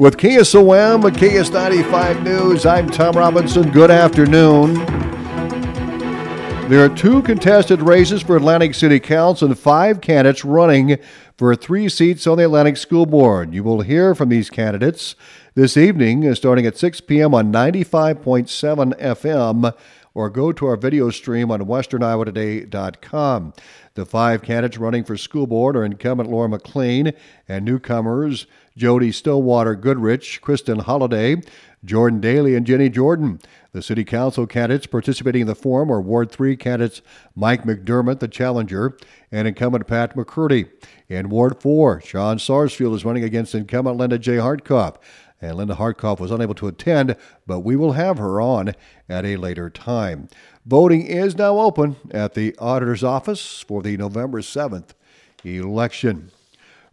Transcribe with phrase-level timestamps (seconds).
[0.00, 3.70] With KSOM, KS95 News, I'm Tom Robinson.
[3.70, 4.72] Good afternoon.
[6.70, 10.96] There are two contested races for Atlantic City Council and five candidates running
[11.36, 13.52] for three seats on the Atlantic School Board.
[13.52, 15.16] You will hear from these candidates
[15.54, 17.34] this evening, uh, starting at 6 p.m.
[17.34, 19.74] on 95.7 FM
[20.20, 23.52] or go to our video stream on westerniowatoday.com.
[23.94, 27.12] The five candidates running for school board are incumbent Laura McLean
[27.48, 28.46] and newcomers
[28.76, 31.42] Jody Stillwater Goodrich, Kristen Holliday,
[31.84, 33.40] Jordan Daly, and Jenny Jordan.
[33.72, 37.02] The City Council candidates participating in the forum are Ward 3 candidates
[37.34, 38.96] Mike McDermott, the challenger,
[39.32, 40.68] and incumbent Pat McCurdy.
[41.08, 44.36] In Ward 4, Sean Sarsfield is running against incumbent Linda J.
[44.36, 44.96] Hartkoff
[45.40, 48.74] and Linda Hartkoff was unable to attend, but we will have her on
[49.08, 50.28] at a later time.
[50.66, 54.90] Voting is now open at the auditor's office for the November 7th
[55.44, 56.30] election.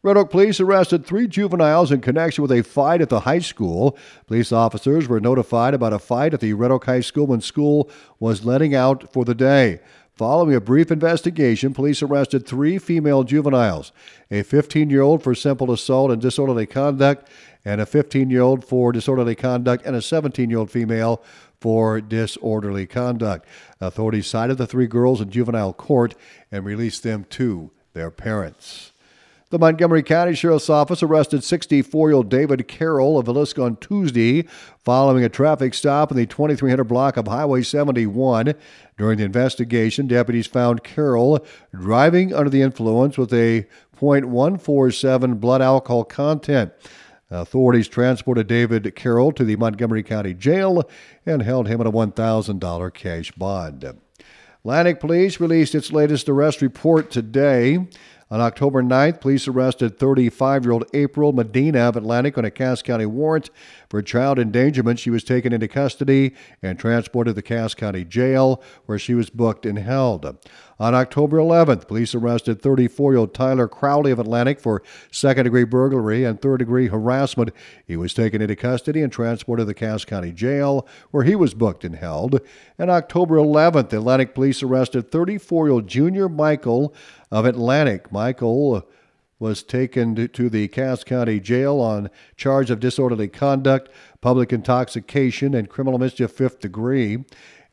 [0.03, 3.97] Red Oak Police arrested three juveniles in connection with a fight at the high school.
[4.27, 7.89] Police officers were notified about a fight at the Red Oak High School when school
[8.19, 9.81] was letting out for the day.
[10.17, 13.91] Following a brief investigation, police arrested three female juveniles
[14.31, 17.29] a 15 year old for simple assault and disorderly conduct,
[17.63, 21.21] and a 15 year old for disorderly conduct, and a 17 year old female
[21.61, 23.47] for disorderly conduct.
[23.79, 26.15] Authorities cited the three girls in juvenile court
[26.51, 28.93] and released them to their parents.
[29.49, 34.41] The Montgomery County Sheriff's Office arrested 64 year old David Carroll of Villisca on Tuesday
[34.83, 38.55] following a traffic stop in the 2300 block of Highway 71.
[38.97, 43.65] During the investigation, deputies found Carroll driving under the influence with a
[43.97, 46.73] .147 blood alcohol content.
[47.31, 50.83] Authorities transported David Carroll to the Montgomery County Jail
[51.25, 53.93] and held him on a $1,000 cash bond.
[54.67, 57.87] Atlantic Police released its latest arrest report today.
[58.29, 62.81] On October 9th, police arrested 35 year old April Medina of Atlantic on a Cass
[62.81, 63.49] County warrant
[63.89, 64.99] for child endangerment.
[64.99, 69.29] She was taken into custody and transported to the Cass County Jail, where she was
[69.29, 70.25] booked and held.
[70.79, 75.63] On October 11th, police arrested 34 year old Tyler Crowley of Atlantic for second degree
[75.63, 77.51] burglary and third degree harassment.
[77.85, 81.53] He was taken into custody and transported to the Cass County Jail, where he was
[81.53, 82.41] booked and held.
[82.77, 86.93] And October 11th, Atlantic police arrested 34 year old Junior Michael
[87.31, 88.11] of Atlantic.
[88.11, 88.87] Michael
[89.39, 93.89] was taken to the Cass County Jail on charge of disorderly conduct,
[94.19, 97.23] public intoxication, and criminal mischief fifth degree.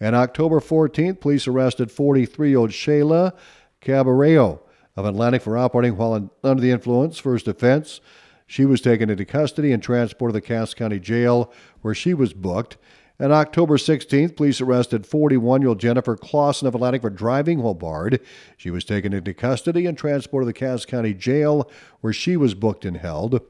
[0.01, 3.33] And October 14th, police arrested 43 year old Shayla
[3.81, 4.61] Cabareo
[4.97, 7.19] of Atlantic for operating while under the influence.
[7.19, 8.01] First offense.
[8.47, 11.51] She was taken into custody and transported to the Cass County Jail,
[11.81, 12.77] where she was booked.
[13.21, 17.73] On October 16th, police arrested 41 year old Jennifer Clausen of Atlantic for driving while
[17.75, 18.21] barred.
[18.57, 21.71] She was taken into custody and transported to the Cass County Jail,
[22.01, 23.41] where she was booked and held.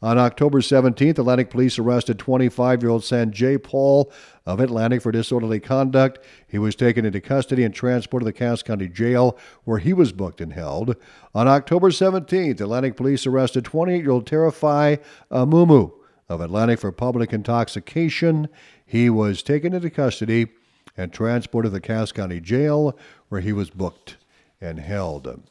[0.00, 4.12] On October 17th, Atlantic police arrested 25 year old Sanjay Paul
[4.46, 6.20] of Atlantic for disorderly conduct.
[6.46, 10.12] He was taken into custody and transported to the Cass County Jail, where he was
[10.12, 10.94] booked and held.
[11.34, 14.96] On October 17th, Atlantic police arrested 28 year old Terrify
[15.32, 15.97] Amumu uh,
[16.28, 18.48] of Atlantic for public intoxication.
[18.84, 20.48] He was taken into custody
[20.96, 22.96] and transported to the Cass County Jail,
[23.28, 24.16] where he was booked
[24.60, 25.42] and held.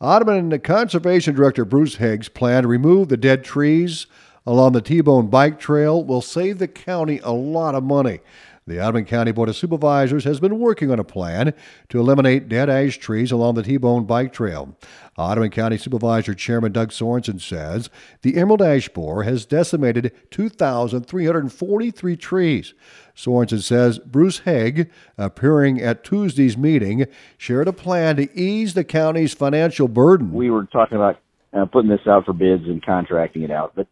[0.00, 4.06] Audubon Conservation Director Bruce Higgs plan to remove the dead trees
[4.46, 8.20] along the T-Bone Bike Trail will save the county a lot of money.
[8.68, 11.54] The Audubon County Board of Supervisors has been working on a plan
[11.88, 14.76] to eliminate dead ash trees along the T-Bone Bike Trail.
[15.16, 17.90] Audubon County Supervisor Chairman Doug Sorensen says
[18.22, 22.74] the emerald ash borer has decimated 2,343 trees.
[23.14, 27.06] Sorensen says Bruce Haig, appearing at Tuesday's meeting,
[27.38, 30.32] shared a plan to ease the county's financial burden.
[30.32, 31.20] We were talking about
[31.52, 33.86] uh, putting this out for bids and contracting it out, but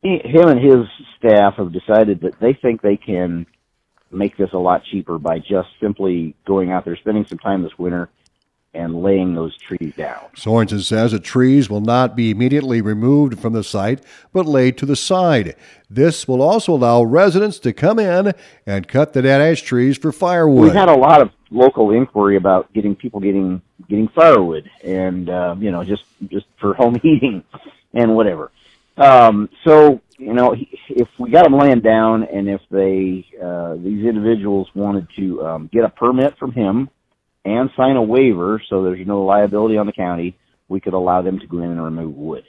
[0.00, 0.86] he, him and his
[1.18, 3.44] staff have decided that they think they can
[4.10, 7.78] make this a lot cheaper by just simply going out there, spending some time this
[7.78, 8.08] winter,
[8.76, 10.20] and laying those trees down.
[10.34, 14.02] Sorensen says the trees will not be immediately removed from the site,
[14.32, 15.56] but laid to the side.
[15.88, 18.34] This will also allow residents to come in
[18.66, 20.64] and cut the dead ash trees for firewood.
[20.64, 25.56] We've had a lot of local inquiry about getting people getting getting firewood, and uh,
[25.58, 27.44] you know, just just for home heating
[27.94, 28.50] and whatever.
[28.96, 30.54] Um, so you know,
[30.88, 35.70] if we got them laying down, and if they uh, these individuals wanted to um,
[35.72, 36.88] get a permit from him
[37.44, 40.36] and sign a waiver so there's no liability on the county,
[40.68, 42.44] we could allow them to go in and remove wood.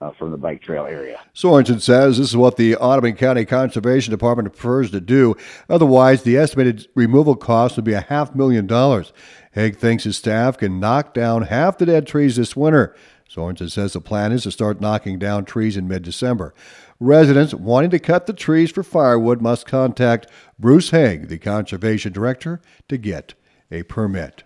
[0.00, 1.20] Uh, from the bike trail area.
[1.32, 5.36] Sorensen says this is what the Audubon County Conservation Department prefers to do.
[5.70, 9.12] Otherwise, the estimated removal cost would be a half million dollars.
[9.52, 12.96] Haig thinks his staff can knock down half the dead trees this winter.
[13.34, 16.52] Sorensen says the plan is to start knocking down trees in mid December.
[17.00, 20.26] Residents wanting to cut the trees for firewood must contact
[20.58, 23.32] Bruce Haig, the conservation director, to get
[23.70, 24.42] a permit.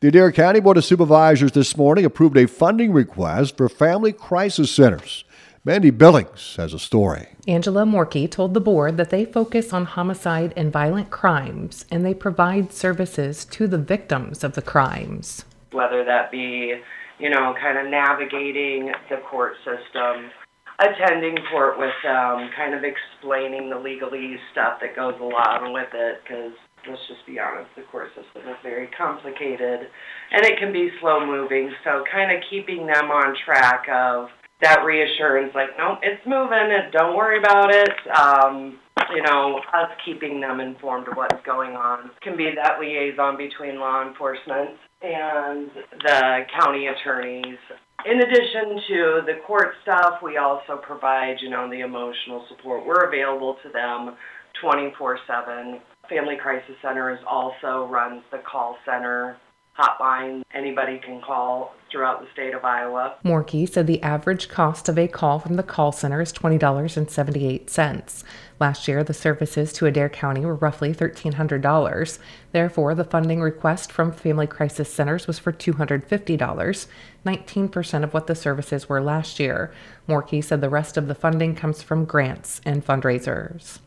[0.00, 4.70] The Adair County Board of Supervisors this morning approved a funding request for family crisis
[4.70, 5.24] centers.
[5.64, 7.28] Mandy Billings has a story.
[7.48, 12.14] Angela Morkey told the board that they focus on homicide and violent crimes and they
[12.14, 15.46] provide services to the victims of the crimes.
[15.76, 16.80] Whether that be,
[17.18, 20.32] you know, kind of navigating the court system,
[20.80, 26.24] attending court with them, kind of explaining the legalese stuff that goes along with it,
[26.24, 26.52] because
[26.88, 29.88] let's just be honest, the court system is very complicated
[30.32, 31.70] and it can be slow moving.
[31.84, 34.28] So, kind of keeping them on track of
[34.62, 37.92] that reassurance, like, no, it's moving, don't worry about it.
[38.16, 38.78] Um,
[39.14, 43.78] you know, us keeping them informed of what's going on can be that liaison between
[43.78, 44.70] law enforcement
[45.02, 45.70] and
[46.02, 47.58] the county attorneys.
[48.04, 52.86] In addition to the court stuff, we also provide, you know, the emotional support.
[52.86, 54.16] We're available to them
[54.60, 55.80] 24 7.
[56.08, 59.38] Family Crisis Centers also runs the call center
[59.78, 63.14] hotline anybody can call throughout the state of Iowa.
[63.24, 68.24] Morkey said the average cost of a call from the call center is $20.78.
[68.58, 72.18] Last year, the services to Adair County were roughly $1,300.
[72.52, 76.86] Therefore, the funding request from Family Crisis Centers was for $250,
[77.24, 79.72] 19% of what the services were last year.
[80.08, 83.78] Morkey said the rest of the funding comes from grants and fundraisers.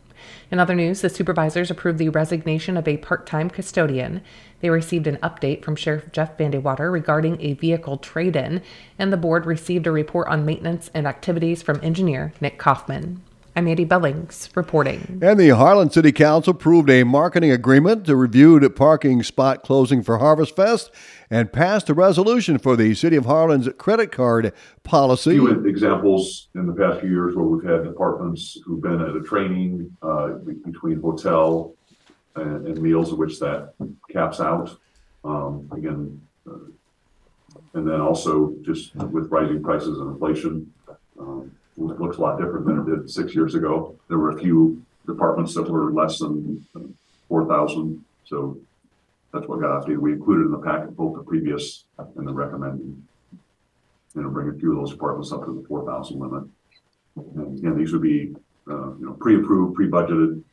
[0.51, 4.21] In other news, the supervisors approved the resignation of a part time custodian.
[4.61, 8.61] They received an update from Sheriff Jeff Vandewater regarding a vehicle trade in,
[8.97, 13.21] and the board received a report on maintenance and activities from engineer Nick Kaufman.
[13.59, 15.19] I'm Mandy Billings reporting.
[15.21, 20.01] And the Harlan City Council approved a marketing agreement to review the parking spot closing
[20.01, 20.91] for Harvest Fest
[21.29, 24.53] and passed a resolution for the City of Harlan's credit card
[24.83, 25.31] policy.
[25.31, 29.13] A few examples in the past few years where we've had departments who've been at
[29.13, 31.75] a training uh, between hotel
[32.37, 33.73] and, and meals, of which that
[34.09, 34.77] caps out.
[35.25, 36.59] Um, again, uh,
[37.73, 40.78] and then also just with rising prices and inflation, it
[41.79, 43.95] looks a lot different than it did six years ago.
[44.07, 46.65] There were a few departments that were less than
[47.27, 48.57] four thousand, so
[49.33, 49.99] that's what got updated.
[49.99, 53.01] We included in the packet both the previous and the recommended.
[54.15, 56.43] Know, bring a few of those departments up to the four thousand limit.
[57.15, 58.35] And again, these would be,
[58.69, 60.43] uh, you know, pre-approved, pre-budgeted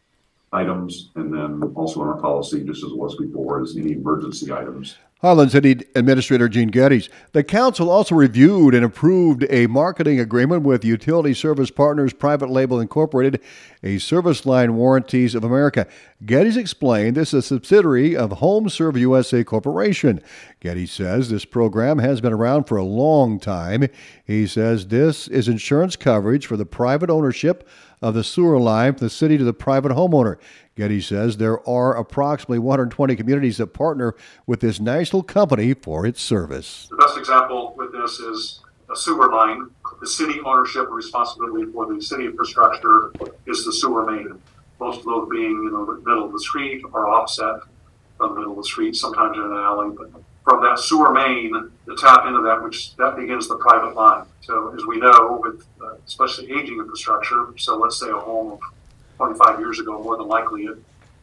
[0.53, 4.53] items, and then also in our policy, just as it was before, is any emergency
[4.53, 4.97] items.
[5.27, 7.09] Harlan City Administrator Gene Geddes.
[7.33, 12.79] The council also reviewed and approved a marketing agreement with Utility Service Partners Private Label
[12.79, 13.41] Incorporated,
[13.83, 15.89] a service line warranties of America.
[16.25, 20.23] Geddes explained this is a subsidiary of HomeServe USA Corporation.
[20.61, 23.89] Geddes says this program has been around for a long time.
[24.25, 27.69] He says this is insurance coverage for the private ownership
[28.01, 30.37] of the sewer line from the city to the private homeowner.
[30.77, 34.15] Geddes says there are approximately 120 communities that partner
[34.47, 36.87] with this national company for its service.
[36.91, 39.71] The best example with this is a sewer line.
[40.01, 43.11] The city ownership responsibility for the city infrastructure
[43.47, 44.41] is the sewer main.
[44.79, 47.61] Most of those being in the middle of the street or offset
[48.19, 49.97] from the middle of the street, sometimes in an alley.
[49.97, 50.11] But
[50.45, 54.27] from that sewer main, the tap into that, which that begins the private line.
[54.43, 58.61] So as we know, with uh, especially aging infrastructure, so let's say a home of
[59.17, 60.79] 25 years ago, more than likely it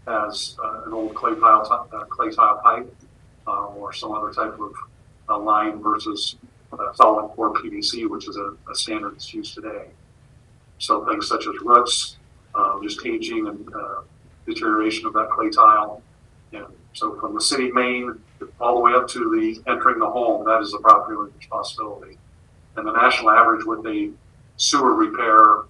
[0.08, 2.94] has uh, an old clay tile, uh, clay tile pipe
[3.48, 4.74] uh, or some other type of
[5.30, 6.36] uh, line versus
[6.96, 9.86] solid core PVC, which is a, a, standard that's used today.
[10.80, 12.18] So things such as roots,
[12.56, 14.02] uh, just aging and uh,
[14.46, 16.02] deterioration of that clay tile.
[16.52, 18.20] And so from the city main
[18.60, 22.18] all the way up to the entering the home, that is the property responsibility.
[22.76, 24.12] And the national average with a
[24.58, 25.66] sewer repair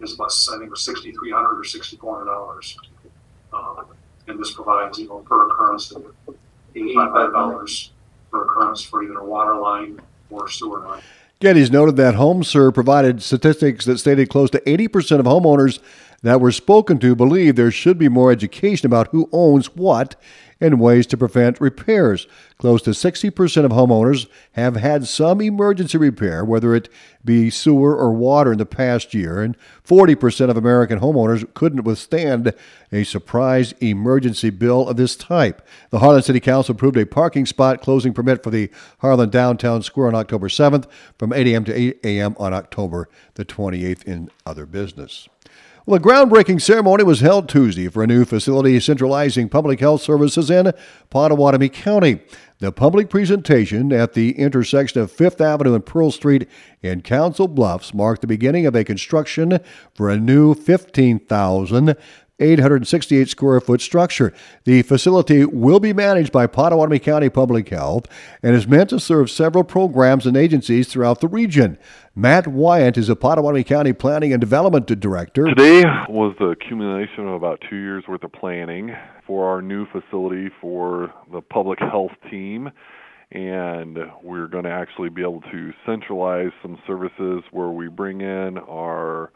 [0.00, 2.76] is less, I think was sixty-three hundred or sixty-four hundred dollars.
[3.52, 3.86] Um,
[4.28, 5.92] and this provides, you know, per occurrence,
[6.74, 7.92] eighty-five dollars
[8.30, 11.02] per occurrence for either a water line or sewer line.
[11.40, 15.78] Geddes noted that HomeServe provided statistics that stated close to 80% of homeowners
[16.22, 20.16] that were spoken to believe there should be more education about who owns what
[20.60, 22.26] and ways to prevent repairs.
[22.58, 26.90] Close to 60% of homeowners have had some emergency repair, whether it
[27.24, 32.52] be sewer or water, in the past year, and 40% of American homeowners couldn't withstand
[32.92, 35.66] a surprise emergency bill of this type.
[35.88, 40.08] The Harlan City Council approved a parking spot closing permit for the Harlan Downtown Square
[40.08, 40.86] on October 7th
[41.18, 41.64] from 8 a.m.
[41.64, 42.36] to 8 a.m.
[42.38, 45.28] on October the 28th in other business.
[45.86, 50.50] Well, a groundbreaking ceremony was held Tuesday for a new facility centralizing public health services
[50.50, 50.72] in
[51.10, 52.20] Pottawattamie County.
[52.58, 56.46] The public presentation at the intersection of Fifth Avenue and Pearl Street
[56.82, 59.58] in Council Bluffs marked the beginning of a construction
[59.94, 61.96] for a new 15,000
[62.40, 64.32] 868 square foot structure.
[64.64, 68.06] The facility will be managed by Pottawattamie County Public Health
[68.42, 71.78] and is meant to serve several programs and agencies throughout the region.
[72.14, 75.46] Matt Wyant is a Pottawattamie County Planning and Development Director.
[75.46, 78.94] Today was the accumulation of about two years worth of planning
[79.26, 82.70] for our new facility for the public health team
[83.32, 88.58] and we're going to actually be able to centralize some services where we bring in
[88.58, 89.30] our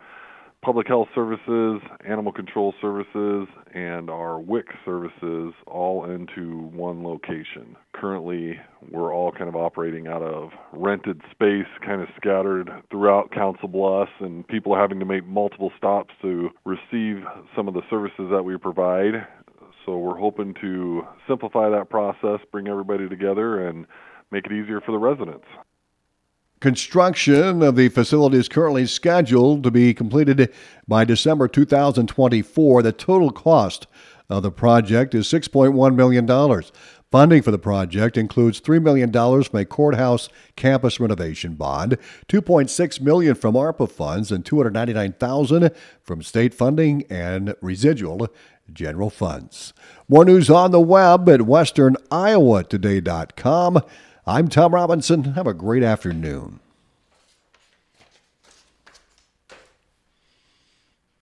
[0.64, 7.76] public health services, animal control services, and our WIC services all into one location.
[7.92, 8.58] Currently,
[8.90, 14.10] we're all kind of operating out of rented space, kind of scattered throughout Council Bluffs,
[14.20, 17.22] and people are having to make multiple stops to receive
[17.54, 19.26] some of the services that we provide.
[19.84, 23.86] So, we're hoping to simplify that process, bring everybody together, and
[24.30, 25.44] make it easier for the residents.
[26.64, 30.50] Construction of the facility is currently scheduled to be completed
[30.88, 32.82] by December 2024.
[32.82, 33.86] The total cost
[34.30, 36.26] of the project is $6.1 million.
[37.10, 43.34] Funding for the project includes $3 million from a courthouse campus renovation bond, 2.6 million
[43.34, 45.70] from ARPA funds, and 299,000
[46.02, 48.26] from state funding and residual
[48.72, 49.74] general funds.
[50.08, 53.82] More news on the web at westerniowatoday.com.
[54.26, 55.34] I'm Tom Robinson.
[55.34, 56.60] Have a great afternoon.